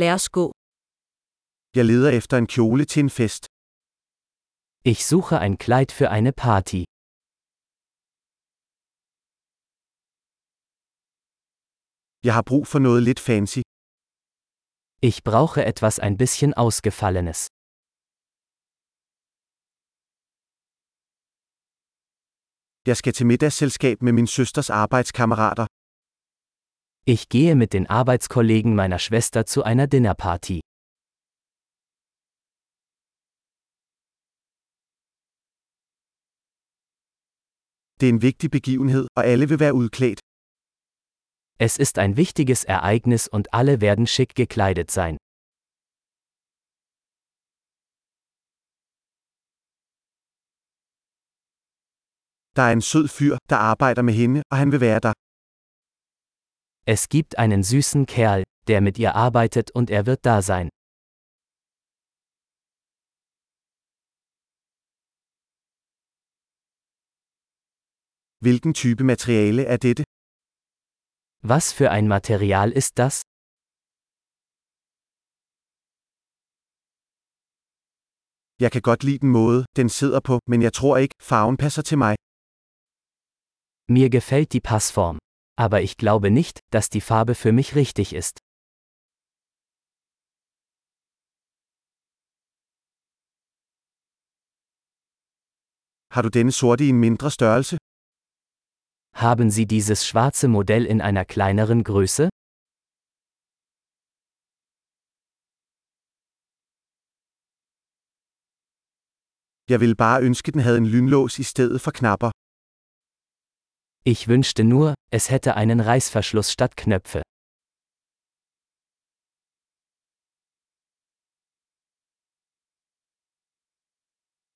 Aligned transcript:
Lad 0.00 0.12
os 0.18 0.28
gå. 0.28 0.46
Jeg 1.76 1.84
leder 1.90 2.10
efter 2.18 2.36
en 2.42 2.46
kjole 2.54 2.84
til 2.92 3.00
en 3.06 3.10
fest. 3.20 3.42
Ich 4.90 5.00
suche 5.10 5.36
ein 5.44 5.56
Kleid 5.64 5.90
für 5.98 6.08
eine 6.16 6.32
Party. 6.44 6.82
Jeg 12.26 12.34
har 12.38 12.44
brug 12.50 12.64
for 12.72 12.78
noget 12.86 13.02
lidt 13.08 13.20
fancy. 13.28 13.60
Ich 15.08 15.18
brauche 15.28 15.60
etwas 15.72 15.94
ein 16.06 16.16
bisschen 16.22 16.50
Ausgefallenes. 16.64 17.40
Jeg 22.88 22.96
skal 22.96 23.12
til 23.12 23.26
middagsselskab 23.26 23.96
med 24.02 24.12
min 24.12 24.26
søsters 24.26 24.70
arbejdskammerater. 24.70 25.66
Ich 27.06 27.28
gehe 27.28 27.54
mit 27.54 27.74
den 27.74 27.86
Arbeitskollegen 27.86 28.74
meiner 28.74 28.98
Schwester 28.98 29.44
zu 29.44 29.62
einer 29.62 29.86
Dinnerparty. 29.86 30.60
Det 38.00 38.06
er 38.08 38.12
en 38.12 38.22
vigtig 38.22 38.50
begivenhed, 38.50 39.06
og 39.16 39.24
alle 39.24 39.48
vil 39.48 39.60
være 39.60 39.74
udklædt. 39.74 40.20
Es 41.58 41.78
ist 41.78 41.98
ein 41.98 42.16
wichtiges 42.16 42.64
Ereignis 42.64 43.28
und 43.28 43.48
alle 43.52 43.80
werden 43.82 44.06
schick 44.06 44.34
gekleidet 44.34 44.90
sein. 44.90 45.16
Der 52.56 52.62
er 52.62 52.72
en 52.72 52.82
sød 52.82 53.08
fyr, 53.08 53.36
der 53.50 53.56
arbejder 53.56 54.02
med 54.02 54.14
hende, 54.14 54.42
og 54.50 54.56
han 54.56 54.72
vil 54.72 54.80
være 54.80 55.00
der. 55.00 55.12
Es 56.86 57.08
gibt 57.08 57.38
einen 57.38 57.62
süßen 57.62 58.04
Kerl, 58.04 58.42
der 58.68 58.82
mit 58.82 58.98
ihr 58.98 59.14
arbeitet 59.14 59.70
und 59.70 59.88
er 59.90 60.04
wird 60.04 60.26
da 60.26 60.42
sein. 60.42 60.68
Hvilken 68.42 68.74
type 68.74 69.02
materiale 69.02 69.64
er 69.64 69.78
dette? 69.78 70.04
Was 71.42 71.72
für 71.72 71.90
ein 71.90 72.06
Material 72.06 72.70
ist 72.70 72.98
das? 72.98 73.22
Jeg 78.60 78.72
kan 78.72 78.82
godt 78.82 79.04
lide 79.04 79.18
den 79.18 79.30
måde, 79.30 79.64
den 79.76 79.88
sidder 79.88 80.20
på, 80.20 80.38
men 80.46 80.62
jeg 80.62 80.72
tror 80.72 80.96
ikke, 80.96 81.14
farven 81.22 81.56
passer 81.56 81.82
til 81.82 81.98
mig. 81.98 82.14
Mir 83.88 84.10
gefällt 84.10 84.52
die 84.52 84.60
Passform. 84.60 85.23
Aber 85.56 85.82
ich 85.82 85.96
glaube 85.96 86.30
nicht, 86.30 86.60
dass 86.72 86.90
die 86.90 87.00
Farbe 87.00 87.34
für 87.34 87.52
mich 87.52 87.76
richtig 87.76 88.12
ist. 88.12 88.40
Har 96.14 96.22
du 96.22 96.30
denne 96.30 96.52
sorte 96.52 96.84
i 96.84 96.90
en 96.90 96.98
mindre 97.00 97.30
størrelse? 97.30 97.76
Haben 99.14 99.50
Sie 99.50 99.66
dieses 99.66 100.06
schwarze 100.06 100.48
Modell 100.48 100.84
in 100.86 101.00
einer 101.00 101.24
kleineren 101.24 101.84
Größe? 101.84 102.28
Jeg 109.70 109.80
ville 109.80 109.94
bare 109.94 110.22
ønske, 110.22 110.52
den 110.52 110.60
havde 110.60 110.78
en 110.78 110.86
lynlås 110.86 111.38
i 111.38 111.42
stedet 111.42 111.80
for 111.80 111.90
knapper. 111.90 112.33
Ich 114.06 114.28
wünschte 114.28 114.64
nur, 114.64 114.92
es 115.10 115.30
hätte 115.30 115.54
einen 115.56 115.80
Reißverschluss 115.80 116.52
statt 116.52 116.76
Knöpfe. 116.76 117.22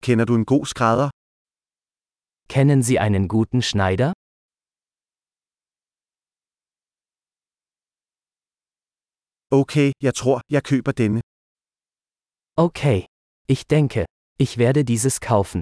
Kender 0.00 0.24
du 0.24 0.34
en 0.34 0.46
god 0.46 0.66
skrædder? 0.66 1.10
Kennen 2.48 2.82
Sie 2.82 2.98
einen 2.98 3.28
guten 3.28 3.60
Schneider? 3.60 4.14
Okay, 9.50 9.92
jeg 10.00 10.14
tror, 10.14 10.40
jeg 10.48 10.62
køber 10.64 10.92
denne. 10.92 11.20
Okay. 12.56 13.06
Ich 13.46 13.66
denke, 13.66 14.06
ich 14.38 14.56
werde 14.56 14.84
dieses 14.84 15.20
kaufen. 15.20 15.60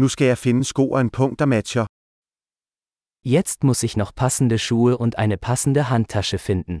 Nu 0.00 0.08
skal 0.08 0.26
jeg 0.32 0.38
finde 0.38 0.64
sko 0.64 0.84
og 0.94 1.00
en 1.00 1.10
punkt, 1.18 1.38
der 1.40 1.46
matcher. 1.54 1.86
Jetzt 3.36 3.58
muss 3.68 3.80
ich 3.86 3.94
noch 4.02 4.12
passende 4.22 4.58
Schuhe 4.58 4.94
und 5.02 5.12
eine 5.22 5.38
passende 5.48 5.82
Handtasche 5.90 6.38
finden. 6.38 6.76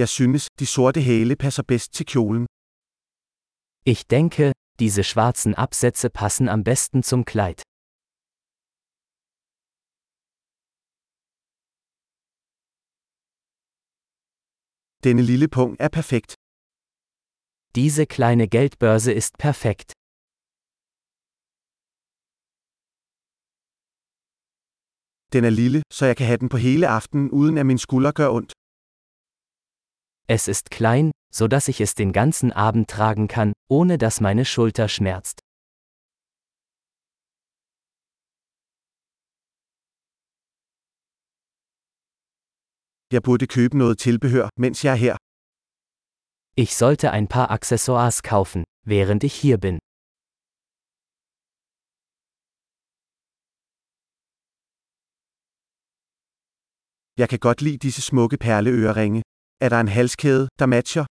Jeg 0.00 0.08
synes, 0.08 0.42
de 0.60 0.66
sorte 0.66 1.00
hæle 1.00 1.36
passer 1.36 1.62
bedst 1.62 1.92
til 1.96 2.06
kjolen. 2.06 2.46
Ich 3.92 4.02
denke, 4.16 4.52
diese 4.82 5.02
schwarzen 5.10 5.54
Absätze 5.54 6.08
passen 6.20 6.48
am 6.48 6.62
besten 6.64 7.02
zum 7.02 7.24
Kleid. 7.24 7.69
Denne 15.04 15.22
lille 15.22 15.48
punkt 15.48 15.80
er 15.80 15.88
perfekt. 15.88 16.34
Diese 17.74 18.04
kleine 18.06 18.48
Geldbörse 18.48 19.12
ist 19.12 19.38
perfekt. 19.38 19.92
Den 25.32 25.44
er 25.44 25.50
lille, 25.50 25.82
så 25.92 26.06
jeg 26.06 26.16
kan 26.16 26.26
have 26.26 26.38
den 26.38 26.48
på 26.48 26.56
hele 26.56 26.88
aftenen, 26.88 27.30
uden 27.30 27.58
at 27.58 27.66
min 27.66 27.78
skulder 27.78 28.12
gør 28.12 28.28
ondt. 28.28 28.52
Es 30.28 30.48
ist 30.48 30.70
klein, 30.70 31.10
so 31.32 31.46
dass 31.48 31.68
ich 31.68 31.80
es 31.80 31.94
den 31.94 32.12
ganzen 32.12 32.52
Abend 32.52 32.90
tragen 32.90 33.28
kann, 33.28 33.52
ohne 33.68 33.98
dass 33.98 34.20
meine 34.20 34.44
Schulter 34.44 34.88
schmerzt. 34.88 35.40
Jeg 43.14 43.22
burde 43.22 43.46
købe 43.46 43.78
noget 43.78 43.98
tilbehør, 43.98 44.48
mens 44.56 44.84
jeg 44.84 44.92
er 44.92 45.00
her. 45.06 45.16
Ich 46.62 46.70
sollte 46.82 47.06
ein 47.18 47.28
paar 47.34 47.48
Accessoires 47.56 48.22
kaufen, 48.22 48.64
während 48.86 49.22
ich 49.28 49.34
hier 49.42 49.58
bin. 49.66 49.76
Jeg 57.20 57.28
kan 57.28 57.38
godt 57.38 57.60
lide 57.62 57.78
disse 57.86 58.02
smukke 58.02 58.36
perleøreringe. 58.38 59.22
Er 59.60 59.68
der 59.68 59.80
en 59.80 59.88
halskæde, 59.88 60.48
der 60.58 60.66
matcher? 60.66 61.04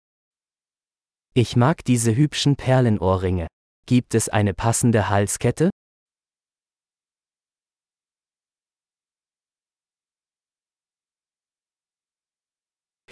Ich 1.35 1.55
mag 1.55 1.77
diese 1.87 2.11
hübschen 2.19 2.55
Perlenohrringe. 2.55 3.47
Gibt 3.85 4.15
es 4.15 4.29
eine 4.29 4.53
passende 4.53 5.01
Halskette? 5.09 5.69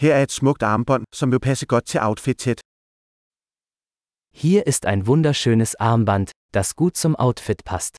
Her 0.01 0.13
er 0.15 0.23
et 0.23 0.31
smukt 0.31 0.63
armbånd, 0.63 1.03
som 1.19 1.31
vil 1.31 1.39
passe 1.39 1.65
godt 1.65 1.85
til 1.91 1.99
outfitet. 1.99 2.59
Hier 4.43 4.61
ist 4.71 4.85
ein 4.85 5.07
wunderschönes 5.07 5.75
Armband, 5.79 6.27
das 6.53 6.75
gut 6.75 6.95
zum 6.97 7.15
Outfit 7.15 7.61
passt. 7.65 7.97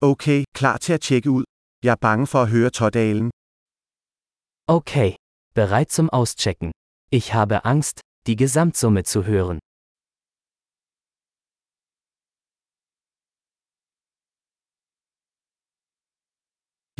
Okay, 0.00 0.44
klar 0.54 0.76
til 0.78 0.92
at 0.92 1.00
tjekke 1.00 1.30
ud. 1.30 1.44
Jeg 1.82 1.92
er 1.92 2.00
bange 2.06 2.26
for 2.26 2.42
at 2.42 2.50
høre 2.50 2.70
totalen. 2.70 3.30
Okay. 4.66 5.10
Bereit 5.54 5.90
zum 5.92 6.08
Auschecken. 6.10 6.72
Ich 7.12 7.34
habe 7.34 7.64
Angst, 7.64 8.00
die 8.26 8.36
Gesamtsumme 8.36 9.02
zu 9.04 9.24
hören. 9.24 9.58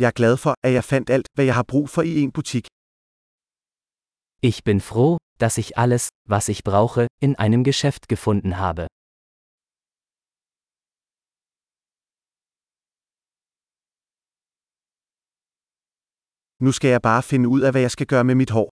Jeg 0.01 0.07
er 0.07 0.17
glad 0.21 0.37
for, 0.43 0.53
at 0.65 0.73
jeg 0.73 0.83
fandt 0.83 1.09
alt, 1.09 1.27
hvad 1.33 1.45
jeg 1.45 1.55
har 1.59 1.65
brug 1.71 1.89
for 1.89 2.01
i 2.01 2.21
en 2.25 2.31
butik. 2.31 2.65
Ich 4.49 4.57
bin 4.67 4.79
froh, 4.81 5.17
dass 5.43 5.57
ich 5.61 5.69
alles, 5.83 6.03
was 6.33 6.49
ich 6.53 6.61
brauche, 6.69 7.07
in 7.25 7.35
einem 7.43 7.63
Geschäft 7.63 8.03
gefunden 8.13 8.51
habe. 8.63 8.83
Nu 16.63 16.71
skal 16.71 16.89
jeg 16.95 17.01
bare 17.01 17.23
finde 17.23 17.49
ud 17.49 17.61
af, 17.61 17.71
hvad 17.71 17.81
jeg 17.81 17.91
skal 17.91 18.07
gøre 18.07 18.23
med 18.23 18.35
mit 18.35 18.51
hår. 18.55 18.69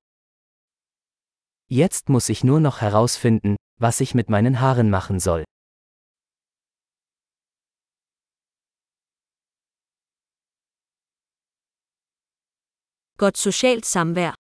Jetzt 1.81 2.09
muss 2.09 2.29
ich 2.33 2.43
nur 2.43 2.59
noch 2.67 2.77
herausfinden, 2.85 3.55
was 3.85 4.01
ich 4.01 4.15
mit 4.15 4.29
meinen 4.29 4.55
Haaren 4.61 4.89
machen 4.89 5.19
soll. 5.19 5.43
Godt 13.23 13.37
socialt 13.37 13.85
samvær. 13.85 14.42